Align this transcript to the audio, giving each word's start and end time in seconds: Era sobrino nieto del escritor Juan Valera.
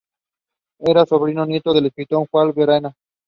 Era 0.79 1.05
sobrino 1.05 1.45
nieto 1.45 1.75
del 1.75 1.85
escritor 1.85 2.27
Juan 2.31 2.53
Valera. 2.55 2.95